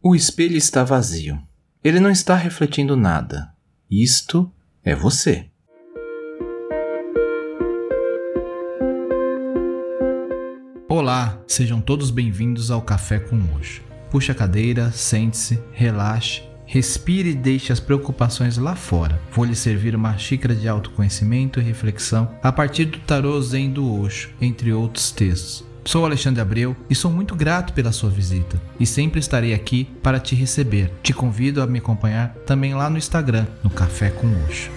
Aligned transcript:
O 0.00 0.14
espelho 0.14 0.56
está 0.56 0.84
vazio. 0.84 1.42
Ele 1.82 1.98
não 1.98 2.08
está 2.08 2.36
refletindo 2.36 2.96
nada. 2.96 3.52
Isto 3.90 4.48
é 4.84 4.94
você. 4.94 5.46
Olá, 10.88 11.42
sejam 11.48 11.80
todos 11.80 12.12
bem-vindos 12.12 12.70
ao 12.70 12.80
Café 12.80 13.18
com 13.18 13.42
Hoje. 13.56 13.82
Puxe 14.08 14.30
a 14.30 14.36
cadeira, 14.36 14.92
sente-se, 14.92 15.58
relaxe, 15.72 16.42
respire 16.64 17.30
e 17.30 17.34
deixe 17.34 17.72
as 17.72 17.80
preocupações 17.80 18.56
lá 18.56 18.76
fora. 18.76 19.20
Vou 19.32 19.44
lhe 19.44 19.56
servir 19.56 19.96
uma 19.96 20.16
xícara 20.16 20.54
de 20.54 20.68
autoconhecimento 20.68 21.58
e 21.58 21.64
reflexão 21.64 22.32
a 22.40 22.52
partir 22.52 22.84
do 22.84 23.00
tarô 23.00 23.42
Zen 23.42 23.72
do 23.72 24.00
Osho, 24.00 24.30
entre 24.40 24.72
outros 24.72 25.10
textos. 25.10 25.67
Sou 25.88 26.04
Alexandre 26.04 26.42
Abreu 26.42 26.76
e 26.90 26.94
sou 26.94 27.10
muito 27.10 27.34
grato 27.34 27.72
pela 27.72 27.92
sua 27.92 28.10
visita 28.10 28.60
e 28.78 28.84
sempre 28.84 29.20
estarei 29.20 29.54
aqui 29.54 29.86
para 30.02 30.20
te 30.20 30.34
receber. 30.34 30.92
Te 31.02 31.14
convido 31.14 31.62
a 31.62 31.66
me 31.66 31.78
acompanhar 31.78 32.34
também 32.44 32.74
lá 32.74 32.90
no 32.90 32.98
Instagram, 32.98 33.46
no 33.64 33.70
Café 33.70 34.10
com 34.10 34.26
Osho. 34.44 34.70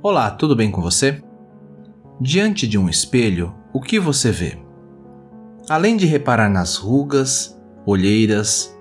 Olá, 0.00 0.30
tudo 0.30 0.54
bem 0.54 0.70
com 0.70 0.80
você? 0.80 1.20
Diante 2.20 2.68
de 2.68 2.78
um 2.78 2.88
espelho, 2.88 3.57
o 3.72 3.80
que 3.80 4.00
você 4.00 4.30
vê? 4.30 4.58
Além 5.68 5.96
de 5.96 6.06
reparar 6.06 6.48
nas 6.48 6.76
rugas, 6.76 7.58
olheiras, 7.84 8.74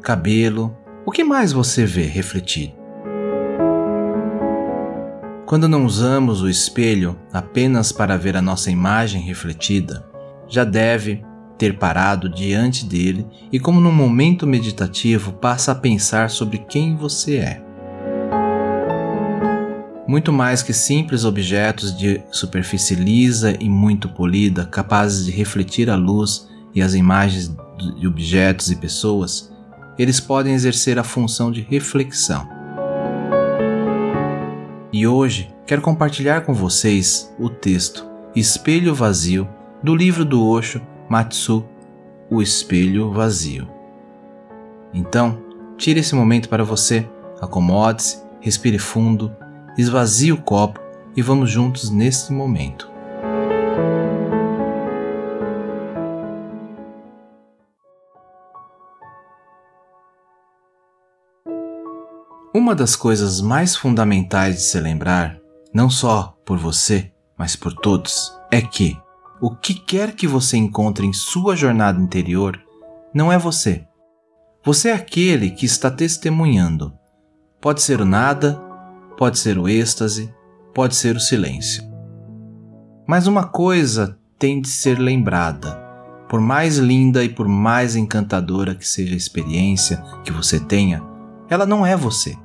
cabelo, 0.00 0.76
o 1.04 1.10
que 1.10 1.22
mais 1.22 1.52
você 1.52 1.84
vê 1.84 2.04
refletido? 2.04 2.72
Quando 5.44 5.68
não 5.68 5.84
usamos 5.84 6.40
o 6.40 6.48
espelho 6.48 7.18
apenas 7.30 7.92
para 7.92 8.16
ver 8.16 8.36
a 8.36 8.42
nossa 8.42 8.70
imagem 8.70 9.20
refletida, 9.20 10.08
já 10.48 10.64
deve 10.64 11.22
ter 11.58 11.78
parado 11.78 12.28
diante 12.28 12.86
dele 12.86 13.26
e, 13.52 13.60
como 13.60 13.80
num 13.80 13.92
momento 13.92 14.46
meditativo, 14.46 15.34
passa 15.34 15.72
a 15.72 15.74
pensar 15.74 16.30
sobre 16.30 16.58
quem 16.58 16.96
você 16.96 17.36
é 17.36 17.71
muito 20.06 20.32
mais 20.32 20.62
que 20.62 20.72
simples 20.72 21.24
objetos 21.24 21.96
de 21.96 22.20
superfície 22.30 22.94
lisa 22.94 23.56
e 23.60 23.68
muito 23.68 24.08
polida, 24.08 24.66
capazes 24.66 25.24
de 25.24 25.30
refletir 25.30 25.88
a 25.88 25.96
luz 25.96 26.48
e 26.74 26.82
as 26.82 26.94
imagens 26.94 27.54
de 27.98 28.06
objetos 28.06 28.70
e 28.70 28.76
pessoas, 28.76 29.52
eles 29.98 30.18
podem 30.18 30.54
exercer 30.54 30.98
a 30.98 31.04
função 31.04 31.52
de 31.52 31.60
reflexão. 31.60 32.48
E 34.92 35.06
hoje 35.06 35.52
quero 35.66 35.82
compartilhar 35.82 36.42
com 36.42 36.52
vocês 36.52 37.32
o 37.38 37.48
texto 37.48 38.04
Espelho 38.34 38.94
Vazio 38.94 39.48
do 39.82 39.94
livro 39.94 40.24
do 40.24 40.44
Osho 40.44 40.80
Matsu, 41.08 41.64
O 42.30 42.42
Espelho 42.42 43.12
Vazio. 43.12 43.68
Então, 44.92 45.38
tire 45.76 46.00
esse 46.00 46.14
momento 46.14 46.48
para 46.48 46.64
você, 46.64 47.08
acomode-se, 47.40 48.22
respire 48.40 48.78
fundo 48.78 49.34
esvazie 49.76 50.32
o 50.32 50.42
copo 50.42 50.80
e 51.16 51.22
vamos 51.22 51.50
juntos 51.50 51.90
neste 51.90 52.32
momento. 52.32 52.90
Uma 62.54 62.74
das 62.74 62.94
coisas 62.94 63.40
mais 63.40 63.74
fundamentais 63.74 64.56
de 64.56 64.62
se 64.62 64.78
lembrar, 64.78 65.38
não 65.72 65.88
só 65.88 66.36
por 66.44 66.58
você, 66.58 67.10
mas 67.36 67.56
por 67.56 67.72
todos, 67.72 68.38
é 68.50 68.60
que 68.60 68.96
o 69.40 69.50
que 69.50 69.74
quer 69.74 70.14
que 70.14 70.26
você 70.26 70.56
encontre 70.56 71.06
em 71.06 71.12
sua 71.12 71.56
jornada 71.56 72.00
interior 72.00 72.60
não 73.12 73.32
é 73.32 73.38
você. 73.38 73.86
Você 74.64 74.90
é 74.90 74.92
aquele 74.92 75.50
que 75.50 75.66
está 75.66 75.90
testemunhando. 75.90 76.92
Pode 77.60 77.82
ser 77.82 78.00
o 78.00 78.04
nada 78.04 78.60
pode 79.16 79.38
ser 79.38 79.58
o 79.58 79.68
êxtase, 79.68 80.32
pode 80.74 80.94
ser 80.94 81.16
o 81.16 81.20
silêncio. 81.20 81.82
Mas 83.06 83.26
uma 83.26 83.44
coisa 83.44 84.18
tem 84.38 84.60
de 84.60 84.68
ser 84.68 84.98
lembrada: 84.98 85.78
por 86.28 86.40
mais 86.40 86.78
linda 86.78 87.22
e 87.22 87.28
por 87.28 87.46
mais 87.46 87.94
encantadora 87.94 88.74
que 88.74 88.88
seja 88.88 89.14
a 89.14 89.16
experiência 89.16 90.02
que 90.24 90.32
você 90.32 90.58
tenha, 90.58 91.02
ela 91.48 91.66
não 91.66 91.84
é 91.84 91.96
você. 91.96 92.36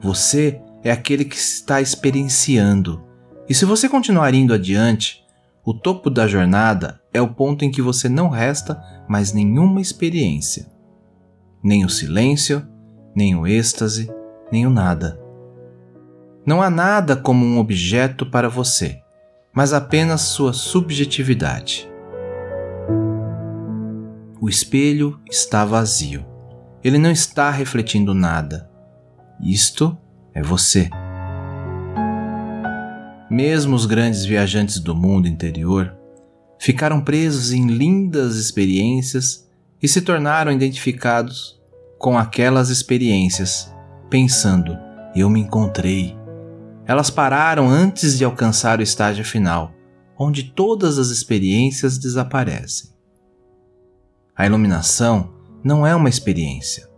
Você 0.00 0.60
é 0.82 0.90
aquele 0.90 1.24
que 1.24 1.36
está 1.36 1.80
experienciando. 1.80 3.02
E 3.48 3.54
se 3.54 3.64
você 3.64 3.88
continuar 3.88 4.34
indo 4.34 4.54
adiante, 4.54 5.24
o 5.64 5.72
topo 5.72 6.10
da 6.10 6.28
jornada 6.28 7.00
é 7.12 7.20
o 7.20 7.34
ponto 7.34 7.64
em 7.64 7.70
que 7.70 7.80
você 7.80 8.08
não 8.08 8.28
resta 8.28 8.80
mais 9.08 9.32
nenhuma 9.32 9.80
experiência. 9.80 10.70
Nem 11.62 11.84
o 11.84 11.88
silêncio, 11.88 12.66
nem 13.16 13.34
o 13.34 13.46
êxtase, 13.46 14.10
nem 14.52 14.66
o 14.66 14.70
nada. 14.70 15.23
Não 16.46 16.60
há 16.60 16.68
nada 16.68 17.16
como 17.16 17.46
um 17.46 17.58
objeto 17.58 18.26
para 18.26 18.50
você, 18.50 19.00
mas 19.50 19.72
apenas 19.72 20.20
sua 20.20 20.52
subjetividade. 20.52 21.88
O 24.38 24.46
espelho 24.46 25.18
está 25.30 25.64
vazio. 25.64 26.22
Ele 26.82 26.98
não 26.98 27.10
está 27.10 27.48
refletindo 27.50 28.12
nada. 28.12 28.68
Isto 29.40 29.96
é 30.34 30.42
você. 30.42 30.90
Mesmo 33.30 33.74
os 33.74 33.86
grandes 33.86 34.26
viajantes 34.26 34.78
do 34.78 34.94
mundo 34.94 35.26
interior 35.26 35.96
ficaram 36.58 37.00
presos 37.00 37.52
em 37.52 37.66
lindas 37.66 38.36
experiências 38.36 39.48
e 39.82 39.88
se 39.88 40.02
tornaram 40.02 40.52
identificados 40.52 41.58
com 41.98 42.18
aquelas 42.18 42.68
experiências, 42.68 43.74
pensando: 44.10 44.76
eu 45.16 45.30
me 45.30 45.40
encontrei 45.40 46.14
elas 46.86 47.10
pararam 47.10 47.68
antes 47.68 48.18
de 48.18 48.24
alcançar 48.24 48.78
o 48.78 48.82
estágio 48.82 49.24
final, 49.24 49.72
onde 50.18 50.44
todas 50.44 50.98
as 50.98 51.08
experiências 51.08 51.98
desaparecem. 51.98 52.90
A 54.36 54.46
iluminação 54.46 55.32
não 55.62 55.86
é 55.86 55.94
uma 55.94 56.08
experiência, 56.08 56.88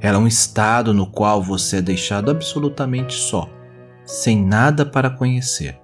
ela 0.00 0.18
é 0.18 0.20
um 0.20 0.26
estado 0.26 0.92
no 0.92 1.06
qual 1.06 1.42
você 1.42 1.76
é 1.76 1.82
deixado 1.82 2.30
absolutamente 2.30 3.14
só, 3.14 3.48
sem 4.04 4.44
nada 4.44 4.84
para 4.84 5.10
conhecer. 5.10 5.78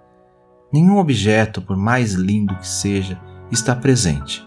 Nenhum 0.72 0.98
objeto, 0.98 1.60
por 1.60 1.76
mais 1.76 2.12
lindo 2.12 2.56
que 2.56 2.68
seja, 2.68 3.20
está 3.50 3.74
presente. 3.74 4.46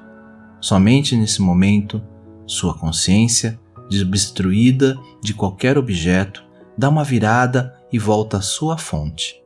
Somente 0.61 1.15
nesse 1.15 1.41
momento, 1.41 2.01
sua 2.45 2.77
consciência, 2.77 3.59
desobstruída 3.89 4.97
de 5.21 5.33
qualquer 5.33 5.77
objeto, 5.77 6.43
dá 6.77 6.87
uma 6.87 7.03
virada 7.03 7.75
e 7.93 7.99
volta 7.99 8.37
à 8.37 8.41
sua 8.41 8.75
fonte. 8.75 9.39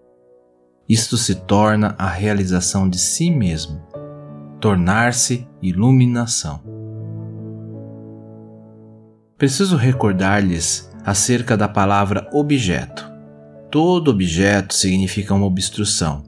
Isto 0.88 1.18
se 1.18 1.36
torna 1.36 1.94
a 1.98 2.08
realização 2.08 2.90
de 2.90 2.98
si 2.98 3.30
mesmo, 3.30 3.86
tornar-se 4.62 5.46
iluminação. 5.62 6.62
Preciso 9.38 9.76
recordar-lhes 9.76 10.90
acerca 11.06 11.58
da 11.58 11.68
palavra 11.68 12.30
objeto. 12.32 13.06
Todo 13.70 14.12
objeto 14.12 14.74
significa 14.74 15.34
uma 15.34 15.46
obstrução. 15.46 16.24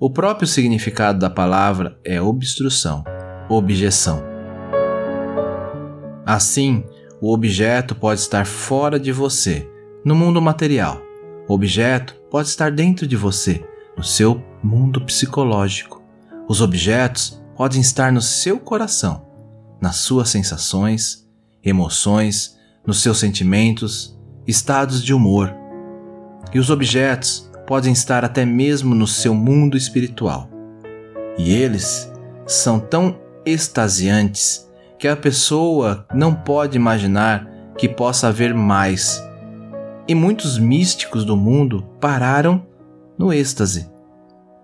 O 0.00 0.10
próprio 0.10 0.48
significado 0.48 1.20
da 1.20 1.30
palavra 1.30 1.96
é 2.04 2.20
obstrução, 2.20 3.04
objeção. 3.48 4.24
Assim, 6.26 6.82
o 7.20 7.32
objeto 7.32 7.94
pode 7.94 8.20
estar 8.20 8.44
fora 8.44 8.98
de 8.98 9.12
você, 9.12 9.68
no 10.04 10.14
mundo 10.16 10.40
material, 10.42 11.00
objeto 11.52 12.14
pode 12.30 12.48
estar 12.48 12.70
dentro 12.70 13.06
de 13.06 13.16
você, 13.16 13.64
no 13.96 14.04
seu 14.04 14.42
mundo 14.62 15.00
psicológico. 15.04 16.02
Os 16.48 16.60
objetos 16.60 17.42
podem 17.56 17.80
estar 17.80 18.12
no 18.12 18.22
seu 18.22 18.58
coração, 18.58 19.26
nas 19.80 19.96
suas 19.96 20.28
sensações, 20.28 21.28
emoções, 21.62 22.58
nos 22.86 23.02
seus 23.02 23.18
sentimentos, 23.18 24.18
estados 24.46 25.02
de 25.02 25.12
humor. 25.12 25.54
E 26.52 26.58
os 26.58 26.70
objetos 26.70 27.50
podem 27.66 27.92
estar 27.92 28.24
até 28.24 28.44
mesmo 28.44 28.94
no 28.94 29.06
seu 29.06 29.34
mundo 29.34 29.76
espiritual. 29.76 30.50
E 31.38 31.52
eles 31.52 32.10
são 32.46 32.80
tão 32.80 33.18
extasiantes 33.44 34.68
que 34.98 35.08
a 35.08 35.16
pessoa 35.16 36.06
não 36.12 36.34
pode 36.34 36.76
imaginar 36.76 37.48
que 37.78 37.88
possa 37.88 38.28
haver 38.28 38.52
mais 38.52 39.22
e 40.06 40.14
muitos 40.14 40.58
místicos 40.58 41.24
do 41.24 41.36
mundo 41.36 41.84
pararam 42.00 42.66
no 43.18 43.32
êxtase. 43.32 43.90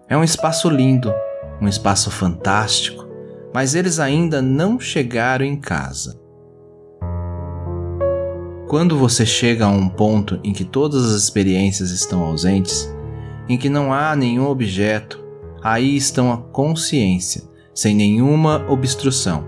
É 0.09 0.17
um 0.17 0.25
espaço 0.25 0.69
lindo, 0.69 1.13
um 1.61 1.69
espaço 1.69 2.11
fantástico, 2.11 3.07
mas 3.53 3.75
eles 3.75 3.99
ainda 3.99 4.41
não 4.41 4.79
chegaram 4.79 5.45
em 5.45 5.57
casa. 5.57 6.21
Quando 8.69 8.99
você 8.99 9.25
chega 9.25 9.67
a 9.67 9.69
um 9.69 9.89
ponto 9.89 10.41
em 10.43 10.53
que 10.53 10.65
todas 10.65 11.05
as 11.05 11.23
experiências 11.23 11.91
estão 11.91 12.23
ausentes, 12.23 12.93
em 13.49 13.57
que 13.57 13.69
não 13.69 13.93
há 13.93 14.17
nenhum 14.17 14.49
objeto, 14.49 15.25
aí 15.63 15.97
estão 15.97 16.33
a 16.33 16.37
consciência, 16.37 17.43
sem 17.75 17.95
nenhuma 17.95 18.65
obstrução. 18.69 19.47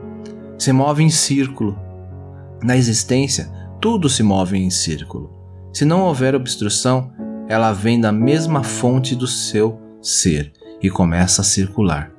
Se 0.59 0.73
move 0.73 1.03
em 1.03 1.11
círculo. 1.11 1.79
Na 2.63 2.77
existência, 2.77 3.51
tudo 3.81 4.09
se 4.09 4.23
move 4.23 4.57
em 4.57 4.71
círculo. 4.71 5.38
Se 5.73 5.85
não 5.85 6.03
houver 6.03 6.35
obstrução, 6.35 7.13
ela 7.49 7.73
vem 7.73 8.01
da 8.01 8.13
mesma 8.13 8.63
fonte 8.63 9.15
do 9.15 9.27
seu 9.27 9.81
ser 10.03 10.53
e 10.83 10.91
começa 10.91 11.43
a 11.43 11.45
circular. 11.45 12.11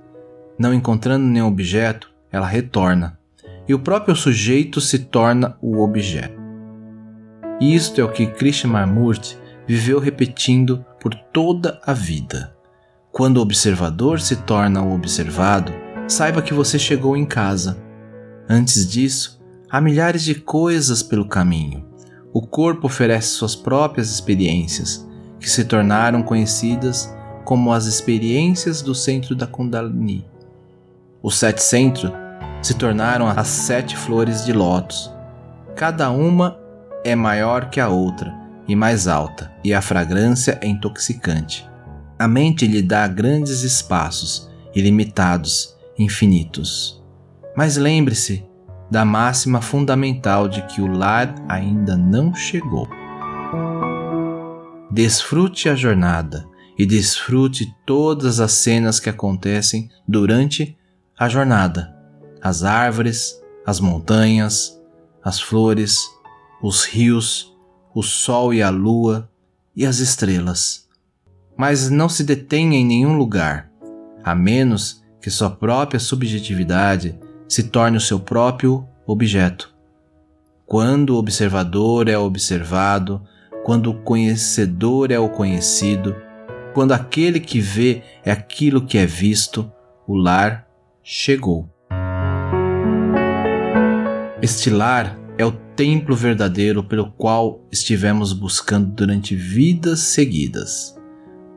Não 0.57 0.73
encontrando 0.73 1.25
nenhum 1.25 1.47
objeto, 1.47 2.11
ela 2.31 2.47
retorna, 2.47 3.17
e 3.67 3.73
o 3.73 3.79
próprio 3.79 4.15
sujeito 4.15 4.81
se 4.81 4.99
torna 4.99 5.57
o 5.61 5.81
objeto. 5.81 6.39
Isto 7.61 8.01
é 8.01 8.03
o 8.03 8.11
que 8.11 8.27
Krishnamurti 8.27 9.37
viveu 9.67 9.99
repetindo 9.99 10.85
por 10.99 11.13
toda 11.13 11.79
a 11.85 11.93
vida. 11.93 12.55
Quando 13.11 13.37
o 13.37 13.41
observador 13.41 14.19
se 14.19 14.35
torna 14.37 14.81
o 14.81 14.93
observado, 14.93 15.73
saiba 16.07 16.41
que 16.41 16.53
você 16.53 16.79
chegou 16.79 17.15
em 17.15 17.25
casa. 17.25 17.77
Antes 18.47 18.87
disso, 18.87 19.39
há 19.69 19.79
milhares 19.79 20.23
de 20.23 20.35
coisas 20.35 21.03
pelo 21.03 21.27
caminho. 21.27 21.85
O 22.31 22.41
corpo 22.41 22.87
oferece 22.87 23.29
suas 23.29 23.55
próprias 23.55 24.11
experiências, 24.11 25.07
que 25.39 25.49
se 25.49 25.65
tornaram 25.65 26.21
conhecidas 26.21 27.13
como 27.43 27.73
as 27.73 27.85
experiências 27.85 28.81
do 28.81 28.93
centro 28.93 29.35
da 29.35 29.47
Kundalini. 29.47 30.25
Os 31.23 31.37
sete 31.37 31.63
centros 31.63 32.11
se 32.61 32.75
tornaram 32.75 33.27
as 33.27 33.47
sete 33.47 33.97
flores 33.97 34.45
de 34.45 34.53
lótus. 34.53 35.11
Cada 35.75 36.11
uma 36.11 36.59
é 37.03 37.15
maior 37.15 37.69
que 37.69 37.79
a 37.79 37.89
outra 37.89 38.37
e 38.67 38.75
mais 38.75 39.07
alta, 39.07 39.51
e 39.63 39.73
a 39.73 39.81
fragrância 39.81 40.59
é 40.61 40.67
intoxicante. 40.67 41.67
A 42.19 42.27
mente 42.27 42.67
lhe 42.67 42.83
dá 42.83 43.07
grandes 43.07 43.63
espaços, 43.63 44.47
ilimitados, 44.75 45.75
infinitos. 45.97 47.03
Mas 47.55 47.77
lembre-se 47.77 48.47
da 48.89 49.05
máxima 49.05 49.61
fundamental 49.61 50.47
de 50.47 50.61
que 50.67 50.81
o 50.81 50.87
lar 50.87 51.35
ainda 51.47 51.95
não 51.95 52.33
chegou. 52.33 52.87
Desfrute 54.91 55.69
a 55.69 55.75
jornada 55.75 56.47
e 56.77 56.85
desfrute 56.85 57.75
todas 57.85 58.39
as 58.39 58.53
cenas 58.53 58.99
que 58.99 59.09
acontecem 59.09 59.89
durante 60.07 60.77
a 61.17 61.29
jornada: 61.29 61.95
as 62.41 62.63
árvores, 62.63 63.39
as 63.65 63.79
montanhas, 63.79 64.79
as 65.23 65.39
flores, 65.39 65.99
os 66.61 66.85
rios, 66.85 67.55
o 67.93 68.01
sol 68.01 68.53
e 68.53 68.63
a 68.63 68.69
lua 68.69 69.29
e 69.75 69.85
as 69.85 69.99
estrelas. 69.99 70.87
Mas 71.55 71.89
não 71.89 72.09
se 72.09 72.23
detenha 72.23 72.77
em 72.77 72.85
nenhum 72.85 73.17
lugar, 73.17 73.69
a 74.23 74.33
menos 74.33 75.03
que 75.21 75.29
sua 75.29 75.49
própria 75.49 75.99
subjetividade 75.99 77.19
se 77.49 77.63
torne 77.63 77.97
o 77.97 78.01
seu 78.01 78.19
próprio 78.19 78.87
objeto. 79.07 79.73
Quando 80.67 81.15
o 81.15 81.17
observador 81.17 82.07
é 82.07 82.15
observado, 82.15 83.23
quando 83.65 83.89
o 83.89 84.01
conhecedor 84.03 85.11
é 85.11 85.17
o 85.17 85.29
conhecido, 85.29 86.15
quando 86.75 86.91
aquele 86.91 87.39
que 87.39 87.59
vê 87.59 88.03
é 88.23 88.31
aquilo 88.31 88.85
que 88.85 88.99
é 88.99 89.05
visto, 89.05 89.69
o 90.07 90.15
lar 90.15 90.67
chegou. 91.03 91.67
Este 94.39 94.69
lar 94.69 95.17
é 95.37 95.43
o 95.43 95.51
templo 95.51 96.15
verdadeiro 96.15 96.83
pelo 96.83 97.11
qual 97.13 97.65
estivemos 97.71 98.31
buscando 98.31 98.91
durante 98.91 99.35
vidas 99.35 100.01
seguidas. 100.01 100.95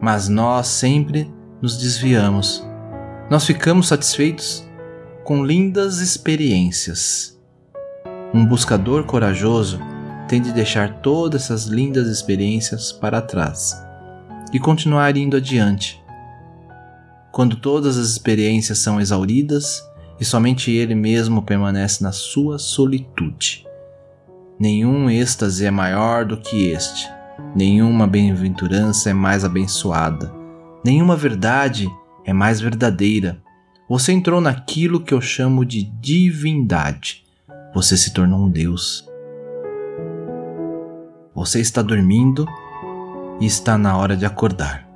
Mas 0.01 0.27
nós 0.27 0.69
sempre 0.69 1.31
nos 1.61 1.77
desviamos. 1.77 2.67
Nós 3.31 3.45
ficamos 3.45 3.89
satisfeitos 3.89 4.67
com 5.25 5.45
lindas 5.45 5.99
experiências. 6.01 7.39
Um 8.35 8.45
buscador 8.45 9.05
corajoso 9.05 9.79
tem 10.27 10.43
de 10.43 10.53
deixar 10.53 11.01
todas 11.01 11.45
essas 11.45 11.67
lindas 11.67 12.09
experiências 12.09 12.91
para 12.91 13.23
trás 13.23 13.81
e 14.53 14.59
continuar 14.59 15.17
indo 15.17 15.37
adiante. 15.37 16.03
Quando 17.31 17.57
todas 17.57 17.97
as 17.97 18.09
experiências 18.09 18.79
são 18.79 19.01
exauridas 19.01 19.83
e 20.19 20.25
somente 20.25 20.73
ele 20.73 20.95
mesmo 20.95 21.43
permanece 21.43 22.03
na 22.03 22.11
sua 22.11 22.59
solitude. 22.59 23.65
Nenhum 24.59 25.09
êxtase 25.09 25.65
é 25.65 25.71
maior 25.71 26.25
do 26.25 26.37
que 26.37 26.69
este, 26.69 27.09
nenhuma 27.55 28.09
bem-aventurança 28.09 29.11
é 29.11 29.13
mais 29.13 29.45
abençoada, 29.45 30.33
nenhuma 30.85 31.17
verdade 31.17 31.89
é 32.25 32.33
mais 32.33 32.61
verdadeira. 32.61 33.41
Você 33.93 34.11
entrou 34.11 34.41
naquilo 34.41 35.05
que 35.05 35.13
eu 35.13 35.21
chamo 35.21 35.67
de 35.67 35.83
divindade. 35.83 37.27
Você 37.75 37.95
se 37.95 38.15
tornou 38.15 38.47
um 38.47 38.51
Deus. 38.51 39.07
Você 41.35 41.61
está 41.61 41.83
dormindo 41.83 42.47
e 43.39 43.45
está 43.45 43.77
na 43.77 43.95
hora 43.99 44.17
de 44.17 44.25
acordar. 44.25 44.89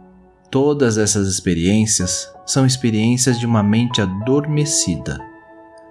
Todas 0.50 0.96
essas 0.96 1.28
experiências 1.28 2.32
são 2.46 2.64
experiências 2.64 3.38
de 3.38 3.44
uma 3.44 3.62
mente 3.62 4.00
adormecida. 4.00 5.20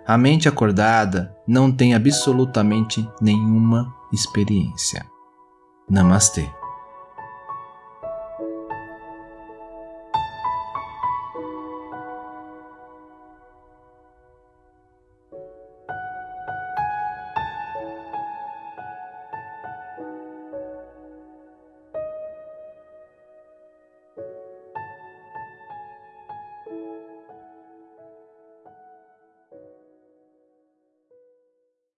A 0.08 0.18
mente 0.18 0.50
acordada 0.50 1.32
não 1.48 1.72
tem 1.72 1.94
absolutamente 1.94 3.08
nenhuma 3.22 3.94
experiência. 4.12 5.06
Namastê. 5.88 6.50